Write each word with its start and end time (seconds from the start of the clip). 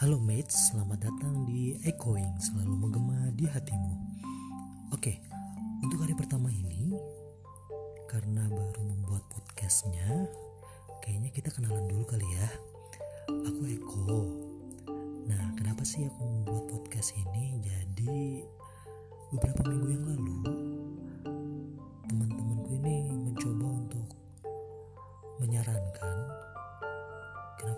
Halo 0.00 0.16
mates, 0.16 0.72
selamat 0.72 1.12
datang 1.12 1.44
di 1.44 1.76
Echoing 1.84 2.40
selalu 2.40 2.72
menggema 2.72 3.20
di 3.36 3.44
hatimu. 3.44 4.00
Oke, 4.96 5.20
untuk 5.84 6.00
hari 6.00 6.16
pertama 6.16 6.48
ini, 6.48 6.96
karena 8.08 8.48
baru 8.48 8.80
membuat 8.80 9.28
podcastnya, 9.28 10.24
kayaknya 11.04 11.28
kita 11.36 11.52
kenalan 11.52 11.84
dulu 11.84 12.08
kali 12.08 12.24
ya. 12.32 12.48
Aku 13.44 13.60
Eko. 13.68 14.24
Nah, 15.28 15.52
kenapa 15.60 15.84
sih 15.84 16.08
aku 16.08 16.24
membuat 16.24 16.64
podcast 16.72 17.12
ini? 17.20 17.60
Jadi 17.60 18.40
beberapa 19.36 19.68
minggu 19.68 20.00
yang 20.00 20.04
lalu, 20.16 20.49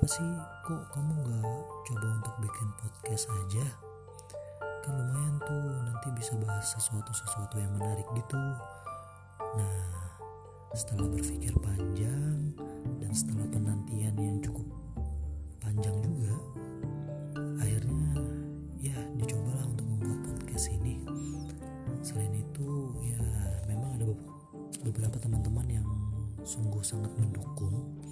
kenapa 0.02 0.18
sih 0.18 0.34
kok 0.66 0.82
kamu 0.98 1.14
gak 1.30 1.46
coba 1.86 2.08
untuk 2.18 2.34
bikin 2.42 2.68
podcast 2.74 3.30
aja? 3.38 3.62
Kan 4.82 4.98
lumayan 4.98 5.38
tuh 5.46 5.78
nanti 5.78 6.10
bisa 6.18 6.34
bahas 6.42 6.74
sesuatu-sesuatu 6.74 7.54
yang 7.54 7.70
menarik 7.78 8.02
gitu. 8.18 8.34
Nah 9.54 9.78
setelah 10.74 11.06
berpikir 11.06 11.54
panjang 11.62 12.50
dan 12.98 13.12
setelah 13.14 13.46
penantian 13.46 14.18
yang 14.18 14.42
cukup 14.42 14.66
panjang 15.62 15.94
juga 16.02 16.34
akhirnya 17.62 18.26
ya 18.82 18.98
dicobalah 19.22 19.70
untuk 19.70 19.86
membuat 19.86 20.18
podcast 20.34 20.74
ini. 20.82 20.98
Selain 22.02 22.34
itu 22.34 22.90
ya 23.06 23.22
memang 23.70 24.02
ada 24.02 24.10
beberapa 24.82 25.14
teman-teman 25.22 25.70
yang 25.70 25.86
sungguh 26.42 26.82
sangat 26.82 27.14
mendukung 27.22 28.02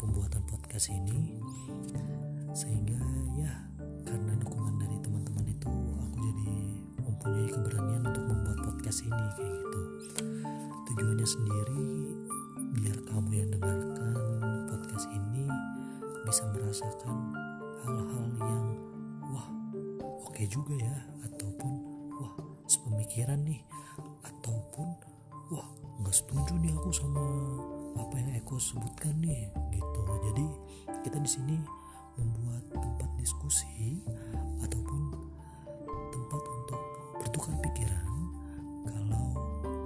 pembuatan 0.00 0.40
podcast 0.48 0.88
ini. 0.88 1.36
Sehingga 2.56 2.96
ya 3.36 3.52
karena 4.08 4.32
dukungan 4.40 4.80
dari 4.80 4.96
teman-teman 5.04 5.44
itu 5.44 5.68
aku 6.00 6.16
jadi 6.24 6.52
mempunyai 7.04 7.48
keberanian 7.52 8.02
untuk 8.08 8.24
membuat 8.24 8.58
podcast 8.64 9.04
ini 9.04 9.24
kayak 9.36 9.52
gitu. 9.60 9.80
Tujuannya 10.88 11.26
sendiri 11.28 11.84
biar 12.80 12.96
kamu 13.12 13.30
yang 13.44 13.48
dengarkan 13.52 14.16
podcast 14.72 15.06
ini 15.12 15.44
bisa 16.24 16.48
merasakan 16.48 17.16
hal-hal 17.84 18.24
yang 18.40 18.66
wah 19.28 19.48
oke 20.24 20.42
juga 20.48 20.80
ya 20.80 20.96
ataupun 21.28 21.72
wah 22.16 22.32
sepemikiran 22.64 23.42
nih 23.44 23.60
ataupun 24.24 24.96
wah 25.52 25.68
nggak 26.00 26.14
setuju 26.14 26.54
nih 26.56 26.72
aku 26.72 26.88
sama 26.94 27.24
apa 27.96 28.14
yang 28.18 28.30
Eko 28.38 28.56
sebutkan 28.60 29.14
nih 29.22 29.50
gitu. 29.74 30.00
Jadi 30.30 30.46
kita 31.02 31.18
di 31.18 31.30
sini 31.30 31.56
membuat 32.18 32.64
tempat 32.74 33.10
diskusi 33.16 34.02
ataupun 34.60 35.14
tempat 36.12 36.42
untuk 36.44 36.80
bertukar 37.16 37.54
pikiran 37.64 38.08
kalau 38.84 39.26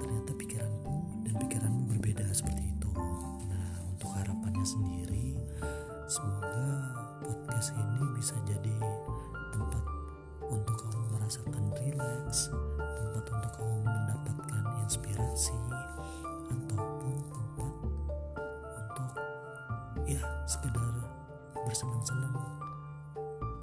ternyata 0.03 0.33
pikiranku 0.35 0.97
dan 1.23 1.35
pikiranmu 1.39 1.83
berbeda 1.95 2.27
seperti 2.35 2.63
itu. 2.75 2.91
Nah 3.49 3.69
untuk 3.89 4.11
harapannya 4.13 4.65
sendiri 4.67 5.39
semoga 6.11 6.67
podcast 7.23 7.73
ini 7.77 8.05
bisa 8.19 8.35
jadi 8.45 8.77
tempat 9.55 9.85
untuk 10.51 10.77
kamu 10.77 11.01
merasakan 11.17 11.65
rileks 11.81 12.53
tempat 12.77 13.25
untuk 13.31 13.53
kamu 13.57 13.77
mendapatkan 13.87 14.65
inspirasi 14.85 15.57
sekedar 20.45 20.95
bersenang-senang 21.65 22.37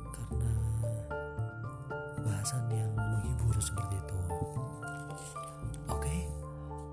karena 0.10 0.54
bahasan 2.26 2.66
yang 2.74 2.92
menghibur 2.98 3.54
seperti 3.62 4.02
itu 4.02 4.22
oke 5.86 6.16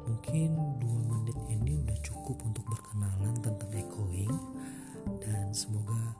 mungkin 0.04 0.50
dua 0.80 0.98
menit 1.16 1.38
ini 1.48 1.80
udah 1.80 1.98
cukup 2.04 2.36
untuk 2.44 2.64
berkenalan 2.68 3.34
tentang 3.40 3.72
echoing 3.72 4.34
dan 5.24 5.48
semoga 5.56 6.16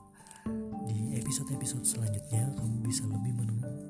di 0.88 1.20
episode-episode 1.20 1.84
selanjutnya 1.84 2.48
kamu 2.56 2.88
bisa 2.88 3.04
lebih 3.04 3.36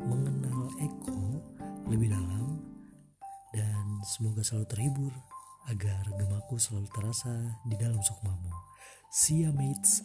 mengenal 0.02 0.66
Eko 0.82 1.38
lebih 1.86 2.10
dalam 2.10 2.58
dan 3.54 4.02
semoga 4.02 4.42
selalu 4.42 4.66
terhibur 4.66 5.12
agar 5.69 6.00
gemaku 6.16 6.56
selalu 6.56 6.88
terasa 6.88 7.60
di 7.69 7.76
dalam 7.76 8.00
sukmamu. 8.00 8.48
See 9.10 9.42
ya 9.42 9.52
mates. 9.52 10.02